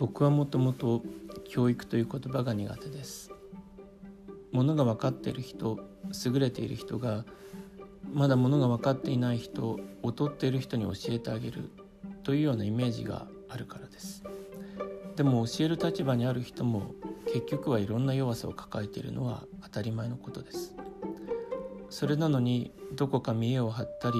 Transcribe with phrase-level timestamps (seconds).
[0.00, 1.02] 僕はもともと
[1.44, 3.30] 教育という言葉が苦手です。
[4.50, 5.78] ものが分かっている人
[6.24, 7.26] 優れている人が
[8.10, 11.68] まだものが分かっていない人劣っている人に教えてあげる
[12.22, 14.24] というようなイメージがあるからです。
[15.16, 16.94] でも教える立場にある人も
[17.26, 20.74] 結局はいろんな弱さを抱えているのは当たり前のことです。
[21.90, 24.16] それなのにどこか見栄を張ったり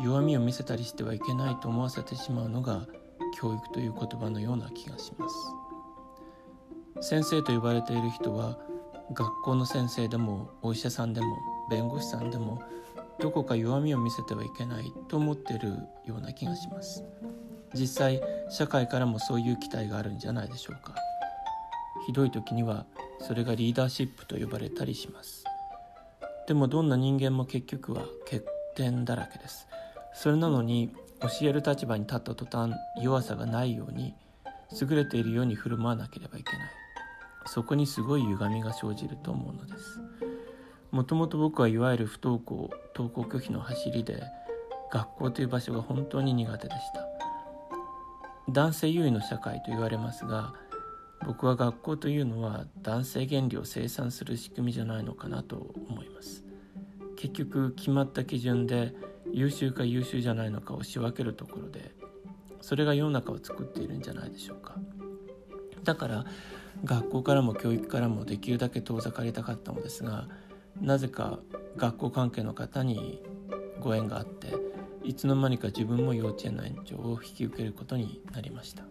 [0.00, 2.86] 弱みを見せたりしてはいけないと思わせてしまうのが
[3.32, 5.34] 教育という言葉のような気がします。
[7.00, 8.58] 先生と呼ばれている人は
[9.12, 11.26] 学校の先生でもお医者さんでも
[11.70, 12.60] 弁護士さんでも
[13.18, 15.68] どこか弱みを見せてはいけないと思っている
[16.04, 17.04] ような気がします。
[17.74, 20.94] 実際社会からもそういう期待があるんじゃないでしょうか。
[22.06, 22.86] ひどい時には
[23.20, 25.44] それがリーダーシップと呼ばれたりします。
[26.46, 28.42] でもどんな人間も結局は欠
[28.74, 29.66] 点だらけです。
[30.14, 32.72] それなのに教える立場に立った途端
[33.02, 34.14] 弱さがないように
[34.80, 36.70] 優れているように振る舞わなければいけない。
[37.46, 40.00] そこにすごい歪みが生じると思うのです。
[40.90, 44.22] もともと僕はいわゆる不登校登校拒否の走りで
[44.92, 47.08] 学校という場所が本当に苦手でした。
[48.50, 50.54] 男性優位の社会と言われますが
[51.26, 56.47] 僕は学校というのは男性原理を生産する仕組みじゃないのかなと思います。
[57.18, 58.94] 結局決まった基準で
[59.32, 61.90] 優秀か優秀じゃないのかを仕分けるところで
[62.60, 64.76] それが世の中を作っているんじゃないでしょうか。
[65.82, 66.24] だから
[66.84, 70.28] 学校からも教育からもできるだけ遠ざかりたかったのですが
[70.80, 71.40] なぜか
[71.76, 73.20] 学校関係の方に
[73.80, 74.54] ご縁があって
[75.02, 78.84] いつの間にか自分も幼稚園の園長を引き受けることになりました。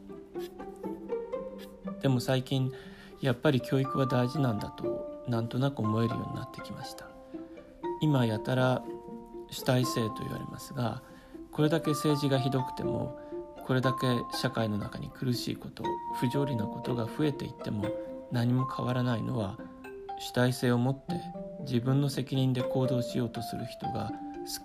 [2.02, 2.74] でも最近
[3.22, 7.17] やっぱり教育は大事なんだとなんとなく思えるようになってきました。
[8.02, 8.84] 今やたら
[9.50, 11.02] 主体性と言われますが
[11.52, 13.20] これだけ政治がひどくても
[13.66, 13.98] これだけ
[14.38, 15.84] 社会の中に苦しいこと
[16.20, 17.86] 不条理なことが増えていっても
[18.32, 19.58] 何も変わらないのは
[20.20, 21.20] 主体性を持って
[21.62, 24.12] 自分の責任で行動しようとする人が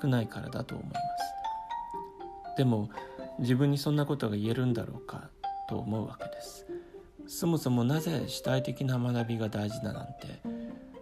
[0.01, 2.57] 少ないからだと思います。
[2.57, 2.91] でも
[3.39, 5.31] 自分にそんなことが言えるんだろうか
[5.69, 6.67] と思うわけです。
[7.27, 10.41] そもそもなぜ主体的な学びが大事だなんて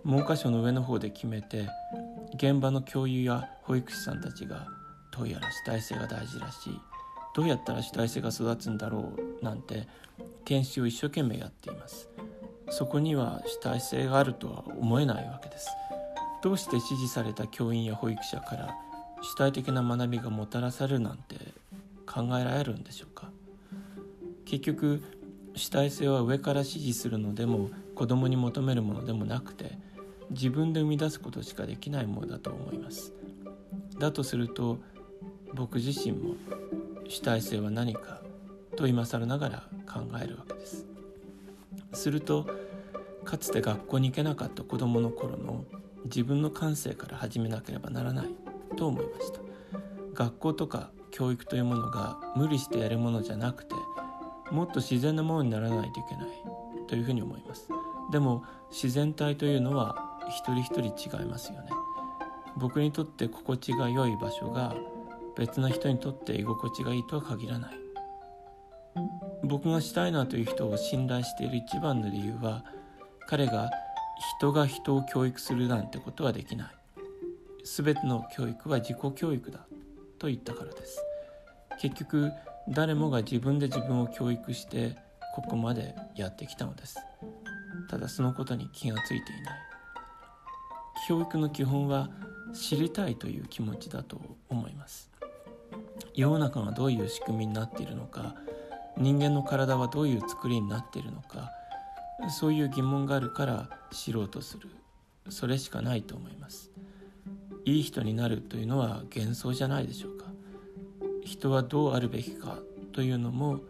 [0.05, 1.69] 文科省の上の方で決めて
[2.35, 4.67] 現場の教諭や保育士さんたちが
[5.17, 6.81] どうやら主体性が大事らしい。
[7.35, 9.87] どうやったら主体性が育つんだろうなんて
[10.45, 12.09] 研修を一生懸命やっています。
[12.71, 15.69] そこには主体性があるとは思えないわけです。
[16.43, 18.75] どうして指示された教員や保育者から
[19.23, 21.37] 主体的な学びがもたらされるなんて
[22.07, 23.31] 考えられるんでしょうか。
[24.45, 25.03] 結局
[25.55, 29.79] 主体性は上から指示するのでも子供に求めるものでもなくて
[30.31, 33.13] 自分で生み出すことしかできないものだと思います。
[33.99, 34.79] だとすると
[35.55, 36.35] 僕自身も
[37.09, 38.23] 主体性は何か
[38.77, 40.87] と今更ながら考えるわけです。
[41.93, 42.47] すると
[43.25, 45.65] かつて学校に行けなかった子どもの頃の
[46.05, 48.29] 自分の感性から始めなければならない
[48.77, 49.41] と思いました。
[50.15, 53.75] 学校とか教育というものが無理してやるものじゃなくて
[54.51, 56.27] もっと自然なものにならないといけない
[56.89, 57.69] というふうに思います。
[58.11, 61.71] でも自然体というのは一人一人違いますよね。
[62.57, 64.75] 僕にとって心地が良い場所が
[65.37, 67.75] 別な人にとって居心地がいいとは限らない。
[69.45, 72.65] 僕がしたいなという人を信頼している一番の理由は
[73.29, 73.71] 彼が
[74.39, 76.69] 人が人を教育するなんてことはできない。
[77.65, 79.61] 全ての教育は自己教育だ
[80.19, 81.03] と言ったからです。
[81.81, 82.33] 結局
[82.69, 84.97] 誰もが自分で自分を教育して
[85.35, 86.97] ここまでやってきたのです。
[87.89, 89.70] ただそのことに気がついていない。
[91.07, 92.11] 教育の基本は
[92.53, 95.11] 知りたいという気持ちだと思います。
[96.15, 98.35] 世の中がどういう仕組みになっているのか
[98.97, 101.53] 人間の体はどういう作りになっているのか
[102.29, 104.69] そういう疑問があるから知ろうとする。
[105.29, 106.71] それしかないと思います。
[107.65, 110.27] いい人になるというのは幻想じゃないでしょうか。
[111.25, 112.59] 人はどうあるべきか
[112.93, 113.61] というのも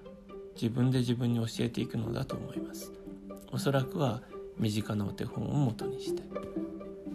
[0.54, 2.92] 自分で自分に教えていくのだと思います。
[3.52, 4.22] おそらくは
[4.58, 6.22] 身近なお手本をもとにして。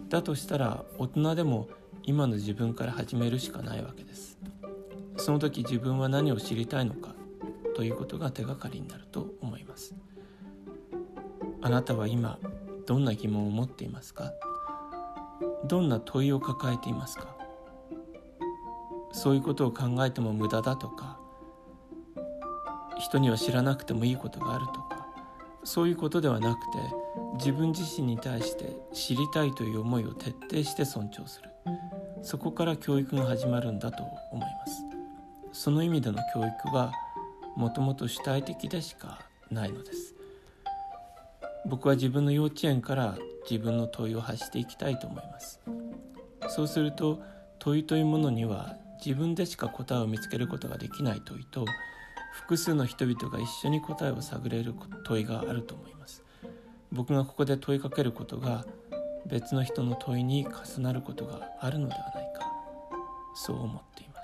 [0.08, 1.68] だとしたら大人でも
[2.04, 4.38] 今の自分から始めるしかないわけです。
[5.16, 7.14] その時自分は何を知りたいのか
[7.74, 9.94] ということが手がかりになると思います。
[11.62, 12.38] あなたは今
[12.86, 14.32] どんな疑問を持っていますか？
[15.66, 17.34] どんな問いを抱えていますか？
[19.12, 21.18] そういうことを考えても無駄だとか
[22.98, 24.95] 人には知らなくてもいいことがあるとか
[25.66, 26.78] そういうことではなくて
[27.34, 31.50] 自分自身に対して知りたいという思いを徹底して尊重する。
[32.22, 34.82] そこから教育が始まるんだと思います。
[35.52, 36.92] その意味での教育は
[37.56, 39.18] もともと主体的でしか
[39.50, 40.14] ないのです。
[41.66, 43.18] 僕は自分の幼稚園から
[43.50, 45.60] 自分の問いを発していきたいと思います。
[46.48, 47.20] そうすると
[47.58, 51.64] 問いというものには自分でしか答えを見つけることができない問いと
[52.36, 54.74] 複数の人々が一緒に答えを探れる
[55.04, 56.22] 問いがあると思います。
[56.92, 58.66] 僕がここで問いかけることが
[59.26, 62.52] 別の人の問いに重なることがあるのではないか。
[63.34, 64.15] そう思っています。